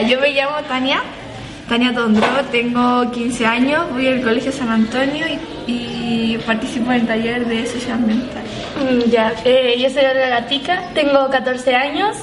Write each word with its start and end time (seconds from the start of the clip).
Yo 0.00 0.18
me 0.20 0.30
llamo 0.30 0.56
Tania, 0.66 1.02
Tania 1.68 1.92
Tondró, 1.92 2.26
tengo 2.50 3.10
15 3.10 3.44
años, 3.44 3.90
voy 3.92 4.06
al 4.08 4.22
Colegio 4.22 4.50
San 4.50 4.70
Antonio 4.70 5.26
y, 5.66 6.38
participo 6.46 6.90
en 6.92 7.02
el 7.02 7.06
taller 7.06 7.46
de 7.46 7.66
social 7.66 8.00
mental. 8.00 8.42
Mm, 8.80 9.10
ya, 9.10 9.34
eh, 9.44 9.76
yo 9.78 9.90
soy 9.90 10.04
Olga 10.04 10.28
Gatica, 10.28 10.88
tengo 10.94 11.28
14 11.28 11.74
años, 11.76 12.16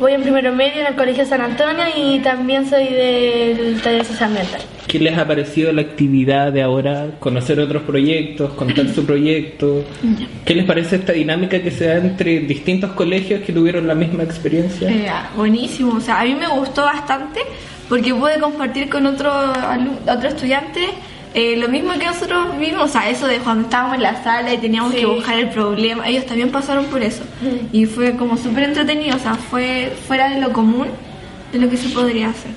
voy 0.00 0.14
en 0.14 0.22
primero 0.22 0.52
medio 0.52 0.80
en 0.80 0.86
el 0.86 0.94
Colegio 0.96 1.26
San 1.26 1.42
Antonio 1.42 1.84
y 1.94 2.18
también 2.20 2.68
soy 2.68 2.88
del 2.88 3.80
taller 3.82 4.04
social 4.04 4.30
mental. 4.30 4.62
¿Qué 4.88 4.98
les 4.98 5.16
ha 5.16 5.26
parecido 5.26 5.72
la 5.72 5.82
actividad 5.82 6.50
de 6.50 6.62
ahora? 6.62 7.10
Conocer 7.20 7.60
otros 7.60 7.82
proyectos, 7.82 8.52
contar 8.54 8.88
su 8.88 9.04
proyecto. 9.04 9.84
¿Qué 10.44 10.54
les 10.54 10.64
parece 10.64 10.96
esta 10.96 11.12
dinámica 11.12 11.60
que 11.62 11.70
se 11.70 11.86
da 11.86 11.96
entre 11.96 12.40
distintos 12.40 12.92
colegios 12.92 13.42
que 13.42 13.52
tuvieron 13.52 13.86
la 13.86 13.94
misma 13.94 14.22
experiencia? 14.22 14.90
Eh, 14.90 15.06
buenísimo, 15.36 15.94
o 15.96 16.00
sea, 16.00 16.20
a 16.20 16.24
mí 16.24 16.34
me 16.34 16.48
gustó 16.48 16.82
bastante 16.82 17.40
porque 17.88 18.14
pude 18.14 18.40
compartir 18.40 18.88
con 18.88 19.04
otro, 19.04 19.30
otro 20.08 20.28
estudiante 20.28 20.80
eh, 21.32 21.56
lo 21.56 21.68
mismo 21.68 21.92
que 21.92 22.06
nosotros 22.06 22.58
vimos, 22.58 22.82
o 22.82 22.88
sea, 22.88 23.08
eso 23.08 23.26
de 23.26 23.38
cuando 23.38 23.64
estábamos 23.64 23.96
en 23.96 24.02
la 24.02 24.22
sala 24.22 24.52
y 24.52 24.58
teníamos 24.58 24.92
que 24.92 25.06
buscar 25.06 25.38
el 25.38 25.48
problema, 25.50 26.08
ellos 26.08 26.26
también 26.26 26.50
pasaron 26.50 26.86
por 26.86 27.02
eso. 27.02 27.22
Y 27.72 27.86
fue 27.86 28.16
como 28.16 28.36
súper 28.36 28.64
entretenido, 28.64 29.16
o 29.16 29.20
sea, 29.20 29.34
fue 29.34 29.92
fuera 30.08 30.28
de 30.28 30.40
lo 30.40 30.52
común 30.52 30.88
de 31.52 31.58
lo 31.58 31.70
que 31.70 31.76
se 31.76 31.88
podría 31.90 32.30
hacer. 32.30 32.50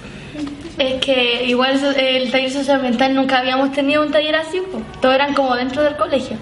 Es 0.80 1.00
que 1.04 1.46
igual 1.46 1.80
el 1.98 2.32
taller 2.32 2.52
social 2.52 2.82
mental 2.82 3.14
nunca 3.14 3.38
habíamos 3.40 3.72
tenido 3.74 4.02
un 4.02 4.12
taller 4.12 4.36
así, 4.36 4.60
todos 5.02 5.14
eran 5.14 5.36
como 5.36 5.56
dentro 5.56 5.84
del 5.84 5.96
colegio. 5.96 6.38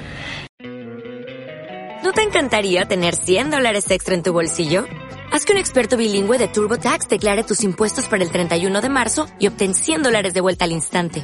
¿No 2.04 2.14
te 2.14 2.24
encantaría 2.24 2.86
tener 2.86 3.16
100 3.16 3.52
dólares 3.52 3.92
extra 3.92 4.16
en 4.16 4.24
tu 4.24 4.32
bolsillo? 4.32 4.86
Haz 5.32 5.46
que 5.46 5.54
un 5.54 5.59
experto 5.59 5.98
bilingüe 5.98 6.38
de 6.38 6.48
TurboTax 6.48 7.08
declare 7.09 7.44
tus 7.44 7.64
impuestos 7.64 8.08
para 8.08 8.24
el 8.24 8.32
31 8.32 8.82
de 8.82 8.90
marzo 8.90 9.28
y 9.38 9.48
obtén 9.48 9.76
100 9.76 10.04
dólares 10.04 10.34
de 10.34 10.42
vuelta 10.42 10.66
al 10.66 10.72
instante. 10.72 11.24